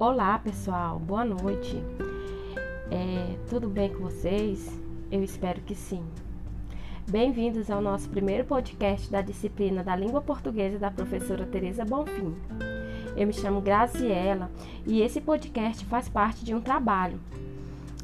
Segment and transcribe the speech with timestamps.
[0.00, 1.82] Olá pessoal, boa noite.
[2.88, 4.80] É, tudo bem com vocês?
[5.10, 6.04] Eu espero que sim.
[7.10, 12.32] Bem-vindos ao nosso primeiro podcast da disciplina da língua portuguesa da professora Teresa Bonfim.
[13.16, 14.52] Eu me chamo Graziela
[14.86, 17.18] e esse podcast faz parte de um trabalho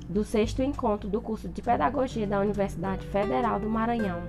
[0.09, 4.21] do sexto encontro do curso de Pedagogia da Universidade Federal do Maranhão,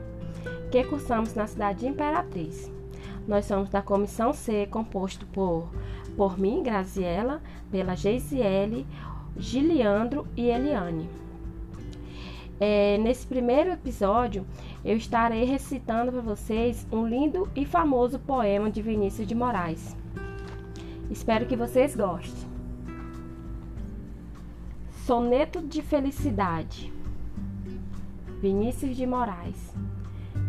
[0.69, 2.74] que cursamos na cidade de Imperatriz.
[3.27, 5.69] Nós somos da comissão C, composto por
[6.15, 8.87] por mim, Graziela, pela Geisiele,
[9.37, 11.09] Giliandro e Eliane.
[12.59, 14.45] É, nesse primeiro episódio,
[14.83, 19.95] eu estarei recitando para vocês um lindo e famoso poema de Vinícius de Moraes.
[21.11, 22.49] Espero que vocês gostem.
[25.05, 26.91] Soneto de Felicidade,
[28.41, 29.75] Vinícius de Moraes.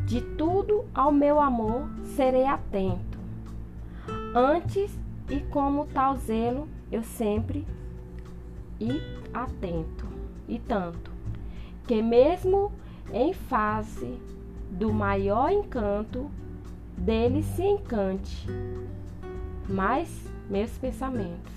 [0.06, 3.18] De tudo ao meu amor serei atento.
[4.32, 4.96] Antes
[5.28, 7.66] e como tal zelo eu sempre
[8.80, 9.00] e
[9.34, 10.06] atento.
[10.46, 11.10] E tanto
[11.88, 12.70] que mesmo
[13.12, 14.16] em face
[14.70, 16.30] do maior encanto
[16.96, 18.46] dele se encante
[19.68, 21.52] mais meus pensamentos.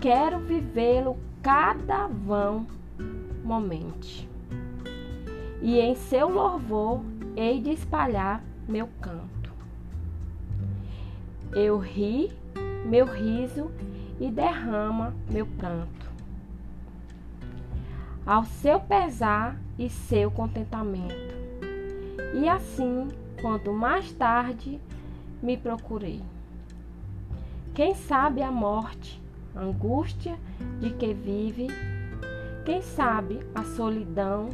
[0.00, 2.66] Quero vivê-lo cada vão
[3.44, 4.29] momento
[5.62, 7.02] e em seu louvor
[7.36, 9.30] hei de espalhar meu canto
[11.52, 12.30] eu ri
[12.84, 13.70] meu riso
[14.20, 16.10] e derrama meu pranto.
[18.24, 21.34] Ao seu pesar e seu contentamento.
[22.34, 23.08] E assim,
[23.40, 24.80] quanto mais tarde
[25.42, 26.22] me procurei.
[27.74, 29.20] Quem sabe a morte,
[29.54, 30.38] a angústia
[30.80, 31.68] de que vive,
[32.64, 34.50] quem sabe a solidão,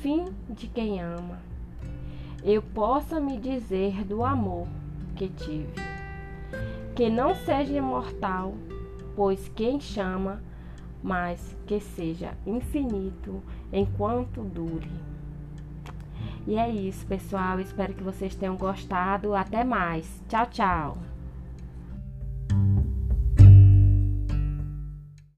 [0.00, 1.38] fim de quem ama.
[2.42, 4.66] Eu possa me dizer do amor
[5.16, 5.88] que tive
[6.94, 8.54] que não seja imortal,
[9.14, 10.42] pois quem chama,
[11.00, 13.40] mas que seja infinito
[13.72, 14.90] enquanto dure.
[16.44, 17.60] E é isso, pessoal.
[17.60, 19.32] Espero que vocês tenham gostado.
[19.32, 20.20] Até mais.
[20.28, 20.98] Tchau, tchau.